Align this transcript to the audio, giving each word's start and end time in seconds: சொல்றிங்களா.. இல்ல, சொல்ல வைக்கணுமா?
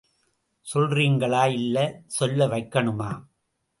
சொல்றிங்களா.. 0.67 1.43
இல்ல, 1.57 1.77
சொல்ல 2.07 2.47
வைக்கணுமா? 2.47 3.11